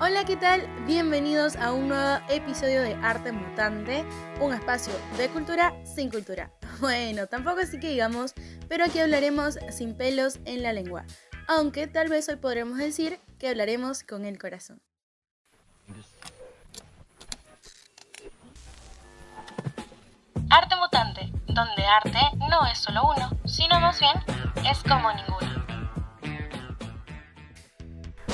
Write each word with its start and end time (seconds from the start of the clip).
Hola, 0.00 0.24
¿qué 0.24 0.36
tal? 0.36 0.64
Bienvenidos 0.86 1.56
a 1.56 1.72
un 1.72 1.88
nuevo 1.88 2.24
episodio 2.28 2.82
de 2.82 2.94
Arte 3.02 3.32
Mutante, 3.32 4.04
un 4.40 4.54
espacio 4.54 4.92
de 5.16 5.28
cultura 5.28 5.74
sin 5.84 6.08
cultura. 6.08 6.52
Bueno, 6.80 7.26
tampoco 7.26 7.58
así 7.58 7.80
que 7.80 7.88
digamos, 7.88 8.32
pero 8.68 8.84
aquí 8.84 9.00
hablaremos 9.00 9.58
sin 9.70 9.96
pelos 9.96 10.38
en 10.44 10.62
la 10.62 10.72
lengua, 10.72 11.04
aunque 11.48 11.88
tal 11.88 12.08
vez 12.08 12.28
hoy 12.28 12.36
podremos 12.36 12.78
decir 12.78 13.18
que 13.40 13.48
hablaremos 13.48 14.04
con 14.04 14.24
el 14.24 14.38
corazón. 14.38 14.80
Arte 20.48 20.76
Mutante, 20.76 21.32
donde 21.48 21.84
arte 21.84 22.20
no 22.48 22.64
es 22.70 22.78
solo 22.78 23.00
uno, 23.16 23.30
sino 23.46 23.80
más 23.80 23.98
bien 23.98 24.14
es 24.64 24.80
como 24.84 25.12
ninguno. 25.12 25.47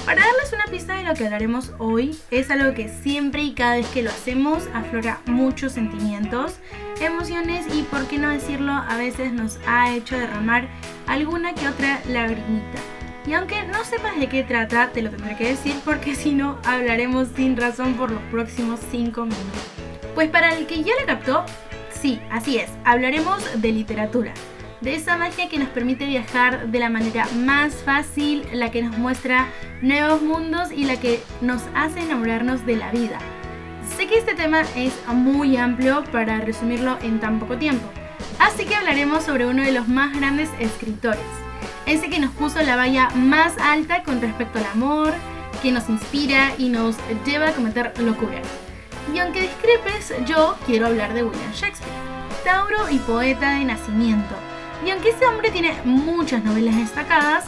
Para 0.05 0.21
darles 0.21 0.53
una 0.53 0.67
pista 0.67 0.97
de 0.97 1.05
lo 1.05 1.15
que 1.15 1.25
hablaremos 1.25 1.73
hoy, 1.79 2.19
es 2.31 2.51
algo 2.51 2.75
que 2.75 2.91
siempre 2.91 3.43
y 3.43 3.55
cada 3.55 3.77
vez 3.77 3.87
que 3.87 4.03
lo 4.03 4.11
hacemos 4.11 4.69
aflora 4.75 5.21
muchos 5.25 5.73
sentimientos, 5.73 6.57
emociones 7.01 7.65
y, 7.75 7.83
por 7.85 8.07
qué 8.07 8.19
no 8.19 8.29
decirlo, 8.29 8.73
a 8.73 8.98
veces 8.98 9.33
nos 9.33 9.59
ha 9.67 9.95
hecho 9.95 10.19
derramar 10.19 10.69
alguna 11.07 11.55
que 11.55 11.69
otra 11.69 12.03
lagrimita. 12.07 12.79
Y 13.27 13.33
aunque 13.33 13.62
no 13.62 13.83
sepas 13.85 14.21
de 14.21 14.29
qué 14.29 14.43
trata, 14.43 14.91
te 14.91 15.01
lo 15.01 15.09
tendré 15.09 15.37
que 15.37 15.48
decir 15.48 15.75
porque 15.87 16.15
si 16.15 16.33
no, 16.33 16.59
hablaremos 16.65 17.29
sin 17.34 17.57
razón 17.57 17.95
por 17.95 18.11
los 18.11 18.23
próximos 18.25 18.81
5 18.91 19.23
minutos. 19.23 19.62
Pues 20.15 20.29
para 20.29 20.55
el 20.55 20.67
que 20.67 20.83
ya 20.83 20.93
lo 21.01 21.07
captó, 21.07 21.47
sí, 21.91 22.21
así 22.31 22.59
es, 22.59 22.69
hablaremos 22.84 23.43
de 23.62 23.73
literatura 23.73 24.34
de 24.85 24.95
esa 24.95 25.17
magia 25.17 25.49
que 25.49 25.59
nos 25.59 25.71
permite 25.71 26.05
viajar 26.05 26.69
de 26.69 26.79
la 26.79 26.91
manera 26.91 27.27
más 27.35 27.73
fácil, 27.73 28.47
la 28.53 28.71
que 28.71 28.83
nos 28.83 28.99
muestra 28.99 29.47
nuevos 29.81 30.21
mundos 30.21 30.71
y 30.71 30.85
la 30.85 31.01
que 31.01 31.23
nos 31.41 31.63
hace 31.75 32.01
enamorarnos 32.01 32.67
de 32.67 32.77
la 32.77 32.91
vida. 32.91 33.19
Sé 33.97 34.07
que 34.07 34.19
este 34.19 34.35
tema 34.35 34.61
es 34.77 34.93
muy 35.09 35.57
amplio 35.57 36.05
para 36.12 36.39
resumirlo 36.41 36.99
en 37.01 37.19
tan 37.19 37.41
poco 37.41 37.57
tiempo, 37.57 37.87
así 38.39 38.67
que 38.67 38.75
hablaremos 38.75 39.25
sobre 39.25 39.47
uno 39.47 39.62
de 39.62 39.73
los 39.73 39.89
más 39.89 40.15
grandes 40.15 40.51
escritores, 40.61 41.25
ese 41.87 42.11
que 42.11 42.21
nos 42.21 42.33
puso 42.33 42.61
la 42.61 42.77
valla 42.77 43.09
más 43.15 43.57
alta 43.57 44.03
con 44.03 44.21
respecto 44.21 44.59
al 44.59 44.67
amor, 44.67 45.15
que 45.62 45.73
nos 45.73 45.89
inspira 45.89 46.53
y 46.59 46.69
nos 46.69 46.97
lleva 47.25 47.49
a 47.49 47.53
cometer 47.53 47.95
locuras. 48.01 48.47
Y 49.15 49.19
aunque 49.19 49.41
discrepes, 49.41 50.12
yo 50.27 50.59
quiero 50.67 50.89
hablar 50.89 51.15
de 51.15 51.25
William 51.25 51.53
Shakespeare, 51.53 51.91
Tauro 52.45 52.91
y 52.91 52.99
poeta 52.99 53.59
de 53.59 53.65
nacimiento 53.65 54.35
y 54.84 54.91
aunque 54.91 55.11
este 55.11 55.27
hombre 55.27 55.50
tiene 55.50 55.75
muchas 55.84 56.42
novelas 56.44 56.77
destacadas, 56.77 57.44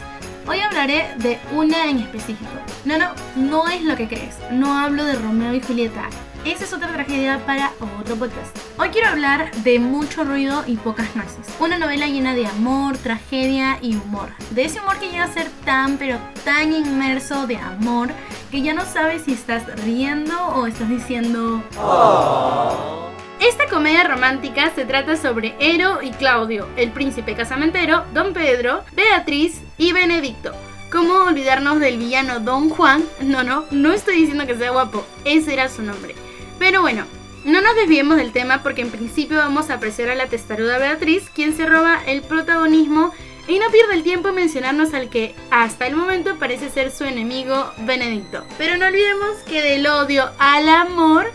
hoy 0.46 0.60
hablaré 0.60 1.14
de 1.19 1.38
una 1.52 1.86
en 1.88 1.98
específico. 1.98 2.50
No, 2.84 2.98
no, 2.98 3.10
no 3.36 3.68
es 3.68 3.83
lo 3.83 3.96
que 3.96 4.08
crees. 4.08 4.36
No 4.50 4.78
hablo 4.78 5.05
de 5.05 5.14
Romeo 5.14 5.55
y 5.55 5.60
Julieta. 5.60 6.08
Esa 6.44 6.62
es 6.64 6.72
otra 6.72 6.92
tragedia 6.92 7.44
para 7.44 7.72
otro 8.00 8.14
podcast. 8.14 8.56
Hoy 8.78 8.91
quiero 8.91 9.08
hablar 9.08 9.50
de 9.64 9.80
Mucho 9.80 10.22
ruido 10.22 10.62
y 10.64 10.77
pocas 10.77 11.16
nueces. 11.16 11.48
Una 11.58 11.77
novela 11.77 12.06
llena 12.06 12.34
de 12.34 12.46
amor, 12.46 12.96
tragedia 12.98 13.78
y 13.83 13.96
humor. 13.96 14.28
De 14.50 14.64
ese 14.64 14.80
humor 14.80 14.98
que 15.00 15.11
llega 15.11 15.24
a 15.24 15.33
ser 15.33 15.48
tan 15.64 15.96
pero 15.96 16.18
tan 16.44 16.72
inmerso 16.72 17.48
de 17.48 17.56
amor 17.56 18.11
que 18.52 18.62
ya 18.62 18.74
no 18.74 18.84
sabes 18.84 19.22
si 19.24 19.33
estás 19.33 19.64
riendo 19.84 20.36
o 20.50 20.68
estás 20.68 20.88
diciendo... 20.88 21.64
Oh. 21.78 23.05
Esta 23.48 23.69
comedia 23.69 24.02
romántica 24.02 24.72
se 24.75 24.84
trata 24.84 25.16
sobre 25.16 25.55
Ero 25.61 26.00
y 26.02 26.11
Claudio, 26.11 26.66
el 26.77 26.91
príncipe 26.91 27.36
casamentero, 27.36 28.05
Don 28.12 28.33
Pedro, 28.33 28.83
Beatriz 28.91 29.61
y 29.78 29.92
Benedicto. 29.92 30.50
¿Cómo 30.91 31.14
olvidarnos 31.18 31.79
del 31.79 31.96
villano 31.96 32.40
Don 32.40 32.70
Juan? 32.70 33.05
No, 33.20 33.45
no, 33.45 33.64
no 33.70 33.92
estoy 33.92 34.17
diciendo 34.17 34.48
que 34.48 34.57
sea 34.57 34.73
guapo, 34.73 35.07
ese 35.24 35.52
era 35.52 35.68
su 35.68 35.83
nombre. 35.83 36.17
Pero 36.58 36.80
bueno, 36.80 37.05
no 37.45 37.61
nos 37.62 37.77
desviemos 37.77 38.17
del 38.17 38.33
tema 38.33 38.64
porque 38.64 38.83
en 38.83 38.90
principio 38.90 39.36
vamos 39.36 39.70
a 39.70 39.74
apreciar 39.74 40.11
a 40.11 40.17
la 40.17 40.27
testaruda 40.27 40.78
Beatriz, 40.78 41.30
quien 41.33 41.57
se 41.57 41.67
roba 41.67 42.01
el 42.05 42.23
protagonismo 42.23 43.13
y 43.46 43.61
no 43.61 43.70
pierde 43.70 43.95
el 43.95 44.02
tiempo 44.02 44.30
en 44.30 44.34
mencionarnos 44.34 44.92
al 44.92 45.08
que 45.08 45.36
hasta 45.52 45.86
el 45.86 45.95
momento 45.95 46.34
parece 46.40 46.68
ser 46.68 46.90
su 46.90 47.05
enemigo 47.05 47.70
Benedicto. 47.78 48.42
Pero 48.58 48.77
no 48.77 48.86
olvidemos 48.86 49.36
que 49.46 49.63
del 49.63 49.86
odio 49.86 50.33
al 50.40 50.68
amor 50.68 51.30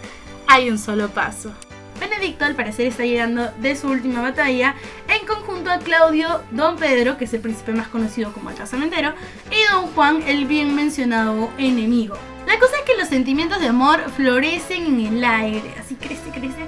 hay 0.48 0.70
un 0.70 0.78
solo 0.78 1.08
paso. 1.08 1.54
Benedicto 2.02 2.46
al 2.46 2.56
parecer 2.56 2.88
está 2.88 3.06
llegando 3.06 3.52
de 3.60 3.76
su 3.76 3.88
última 3.88 4.24
batalla 4.24 4.76
en 5.08 5.26
conjunto 5.28 5.70
a 5.70 5.78
Claudio, 5.78 6.42
Don 6.50 6.76
Pedro, 6.76 7.16
que 7.16 7.26
es 7.26 7.34
el 7.36 7.42
príncipe 7.42 7.74
más 7.74 7.90
conocido 7.90 8.34
como 8.34 8.50
el 8.50 8.56
casamentero, 8.56 9.14
y 9.52 9.72
Don 9.72 9.86
Juan, 9.94 10.24
el 10.26 10.46
bien 10.46 10.76
mencionado 10.76 11.52
enemigo. 11.60 12.18
La 12.48 12.58
cosa 12.58 12.74
es 12.78 12.86
que 12.86 12.98
los 12.98 13.08
sentimientos 13.08 13.62
de 13.62 13.68
amor 13.68 14.10
florecen 14.10 15.00
en 15.00 15.18
el 15.18 15.24
aire, 15.24 15.76
así 15.80 15.94
crece, 15.94 16.32
crece, 16.32 16.66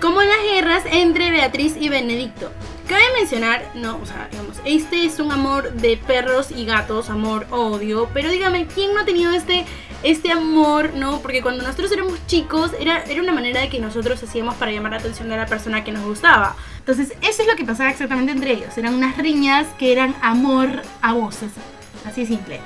como 0.00 0.22
en 0.22 0.28
las 0.28 0.42
guerras 0.44 0.84
entre 0.92 1.32
Beatriz 1.32 1.74
y 1.78 1.88
Benedicto. 1.88 2.52
Cabe 2.86 3.02
mencionar, 3.18 3.68
no, 3.74 3.98
o 4.00 4.06
sea, 4.06 4.28
digamos, 4.30 4.60
este 4.64 5.04
es 5.04 5.18
un 5.18 5.32
amor 5.32 5.72
de 5.72 5.96
perros 5.96 6.52
y 6.52 6.64
gatos, 6.64 7.10
amor-odio, 7.10 8.08
pero 8.14 8.30
dígame, 8.30 8.66
¿quién 8.66 8.94
no 8.94 9.00
ha 9.00 9.04
tenido 9.04 9.32
este 9.32 9.66
este 10.10 10.30
amor, 10.30 10.94
¿no? 10.94 11.20
Porque 11.20 11.42
cuando 11.42 11.64
nosotros 11.64 11.90
éramos 11.90 12.24
chicos 12.26 12.70
era, 12.78 13.02
era 13.02 13.20
una 13.20 13.32
manera 13.32 13.60
de 13.60 13.68
que 13.68 13.80
nosotros 13.80 14.22
hacíamos 14.22 14.54
para 14.54 14.70
llamar 14.70 14.92
la 14.92 14.98
atención 14.98 15.28
de 15.28 15.36
la 15.36 15.46
persona 15.46 15.82
que 15.82 15.90
nos 15.90 16.04
gustaba. 16.04 16.54
Entonces 16.78 17.12
eso 17.22 17.42
es 17.42 17.48
lo 17.48 17.56
que 17.56 17.64
pasaba 17.64 17.90
exactamente 17.90 18.30
entre 18.30 18.52
ellos. 18.52 18.78
Eran 18.78 18.94
unas 18.94 19.18
riñas 19.18 19.66
que 19.78 19.90
eran 19.90 20.14
amor 20.22 20.82
a 21.02 21.12
voces. 21.12 21.50
Así 22.06 22.24
simple. 22.24 22.60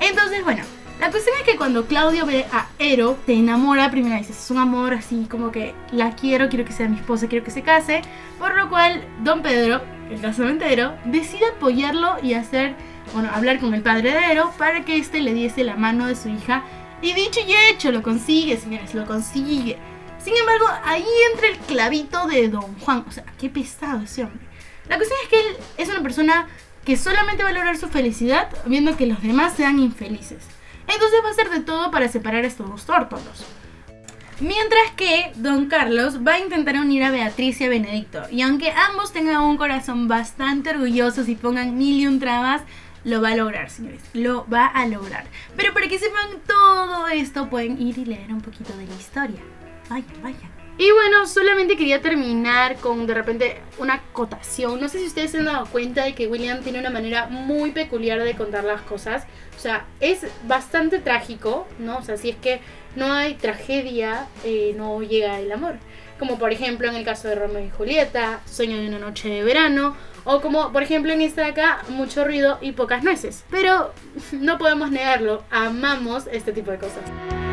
Entonces, 0.00 0.42
bueno, 0.42 0.64
la 0.98 1.10
cuestión 1.10 1.36
es 1.38 1.44
que 1.44 1.56
cuando 1.56 1.86
Claudio 1.86 2.26
ve 2.26 2.44
a 2.52 2.66
Ero, 2.80 3.16
te 3.24 3.34
enamora 3.34 3.90
primero 3.90 4.16
dices, 4.16 4.36
es 4.38 4.50
un 4.50 4.58
amor 4.58 4.92
así 4.92 5.28
como 5.30 5.52
que 5.52 5.74
la 5.92 6.16
quiero, 6.16 6.48
quiero 6.48 6.64
que 6.64 6.72
sea 6.72 6.88
mi 6.88 6.96
esposa, 6.96 7.28
quiero 7.28 7.44
que 7.44 7.52
se 7.52 7.62
case. 7.62 8.02
Por 8.38 8.56
lo 8.56 8.68
cual, 8.68 9.04
Don 9.22 9.42
Pedro, 9.42 9.80
el 10.10 10.20
casamentero, 10.20 10.94
decide 11.04 11.46
apoyarlo 11.56 12.16
y 12.20 12.34
hacer 12.34 12.74
bueno, 13.12 13.30
hablar 13.32 13.60
con 13.60 13.74
el 13.74 13.82
padre 13.82 14.12
de 14.12 14.32
Ero 14.32 14.52
para 14.58 14.84
que 14.84 14.96
éste 14.96 15.20
le 15.20 15.34
diese 15.34 15.64
la 15.64 15.76
mano 15.76 16.06
de 16.06 16.16
su 16.16 16.28
hija. 16.28 16.64
Y 17.02 17.14
dicho 17.14 17.40
y 17.46 17.54
hecho, 17.54 17.90
lo 17.92 18.02
consigue, 18.02 18.56
señores, 18.56 18.94
lo 18.94 19.06
consigue. 19.06 19.78
Sin 20.22 20.36
embargo, 20.36 20.66
ahí 20.84 21.06
entra 21.32 21.48
el 21.48 21.56
clavito 21.58 22.26
de 22.26 22.48
Don 22.48 22.78
Juan. 22.80 23.04
O 23.08 23.12
sea, 23.12 23.24
qué 23.38 23.48
pesado 23.48 24.02
ese 24.02 24.24
hombre. 24.24 24.46
La 24.88 24.96
cuestión 24.96 25.18
es 25.22 25.28
que 25.28 25.40
él 25.40 25.56
es 25.78 25.88
una 25.88 26.02
persona 26.02 26.48
que 26.84 26.96
solamente 26.96 27.42
va 27.42 27.50
a 27.50 27.52
lograr 27.52 27.76
su 27.76 27.88
felicidad 27.88 28.48
viendo 28.66 28.96
que 28.96 29.06
los 29.06 29.22
demás 29.22 29.54
sean 29.54 29.78
infelices. 29.78 30.42
Entonces 30.88 31.20
va 31.24 31.28
a 31.28 31.32
hacer 31.32 31.50
de 31.50 31.60
todo 31.60 31.90
para 31.90 32.08
separar 32.08 32.44
a 32.44 32.48
estos 32.48 32.68
dos 32.68 32.84
tórtolos. 32.84 33.44
Mientras 34.40 34.90
que 34.96 35.32
Don 35.36 35.66
Carlos 35.66 36.26
va 36.26 36.34
a 36.34 36.38
intentar 36.38 36.76
unir 36.76 37.04
a 37.04 37.10
Beatriz 37.10 37.60
y 37.60 37.64
a 37.64 37.68
Benedicto. 37.68 38.22
Y 38.30 38.42
aunque 38.42 38.72
ambos 38.72 39.12
tengan 39.12 39.42
un 39.42 39.58
corazón 39.58 40.08
bastante 40.08 40.70
orgullosos 40.70 41.28
y 41.28 41.34
pongan 41.34 41.76
mil 41.76 42.00
y 42.00 42.06
un 42.06 42.18
trabas, 42.18 42.62
lo 43.04 43.20
va 43.20 43.30
a 43.30 43.36
lograr, 43.36 43.70
señores. 43.70 44.00
Lo 44.14 44.46
va 44.48 44.66
a 44.66 44.86
lograr. 44.86 45.24
Pero 45.56 45.72
para 45.72 45.88
que 45.88 45.98
sepan 45.98 46.40
esto, 47.14 47.48
pueden 47.48 47.80
ir 47.80 47.98
y 47.98 48.04
leer 48.04 48.32
un 48.32 48.40
poquito 48.40 48.76
de 48.76 48.86
la 48.86 48.94
historia. 48.94 49.40
Vaya, 49.88 50.06
vaya. 50.22 50.50
Y 50.80 50.90
bueno, 50.92 51.26
solamente 51.26 51.76
quería 51.76 52.00
terminar 52.00 52.76
con 52.76 53.06
de 53.06 53.12
repente 53.12 53.60
una 53.76 53.96
acotación. 53.96 54.80
No 54.80 54.88
sé 54.88 54.98
si 54.98 55.08
ustedes 55.08 55.30
se 55.30 55.36
han 55.36 55.44
dado 55.44 55.66
cuenta 55.66 56.04
de 56.04 56.14
que 56.14 56.26
William 56.26 56.62
tiene 56.62 56.78
una 56.78 56.88
manera 56.88 57.26
muy 57.26 57.72
peculiar 57.72 58.24
de 58.24 58.34
contar 58.34 58.64
las 58.64 58.80
cosas. 58.80 59.26
O 59.58 59.60
sea, 59.60 59.84
es 60.00 60.26
bastante 60.44 60.98
trágico, 60.98 61.68
¿no? 61.78 61.98
O 61.98 62.02
sea, 62.02 62.16
si 62.16 62.30
es 62.30 62.36
que 62.36 62.62
no 62.96 63.12
hay 63.12 63.34
tragedia, 63.34 64.26
eh, 64.42 64.72
no 64.74 65.02
llega 65.02 65.38
el 65.38 65.52
amor. 65.52 65.74
Como 66.18 66.38
por 66.38 66.50
ejemplo 66.50 66.88
en 66.88 66.94
el 66.94 67.04
caso 67.04 67.28
de 67.28 67.34
Romeo 67.34 67.62
y 67.62 67.68
Julieta, 67.68 68.40
Sueño 68.46 68.78
de 68.78 68.88
una 68.88 68.98
noche 68.98 69.28
de 69.28 69.44
verano, 69.44 69.94
o 70.24 70.40
como, 70.40 70.72
por 70.72 70.82
ejemplo, 70.82 71.12
en 71.12 71.20
esta 71.20 71.42
de 71.42 71.48
acá, 71.48 71.82
mucho 71.90 72.24
ruido 72.24 72.56
y 72.62 72.72
pocas 72.72 73.04
nueces. 73.04 73.44
Pero 73.50 73.92
no 74.32 74.56
podemos 74.56 74.90
negarlo, 74.90 75.44
amamos 75.50 76.26
este 76.32 76.54
tipo 76.54 76.70
de 76.70 76.78
cosas. 76.78 77.49